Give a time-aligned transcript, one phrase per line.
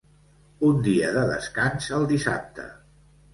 [0.69, 2.67] Un dia de descans el dissabte.